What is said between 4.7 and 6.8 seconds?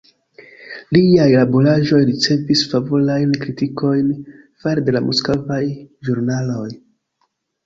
de la moskvaj ĵurnaloj.